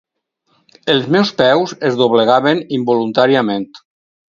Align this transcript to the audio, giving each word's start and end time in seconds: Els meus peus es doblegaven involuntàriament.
Els 0.93 1.05
meus 1.17 1.33
peus 1.43 1.77
es 1.91 2.01
doblegaven 2.03 2.67
involuntàriament. 2.83 3.73